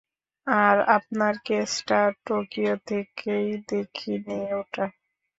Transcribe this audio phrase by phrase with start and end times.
[0.47, 4.85] আর আপনার কেসটা, টোকিও থেকেই দেখিনি ওটা।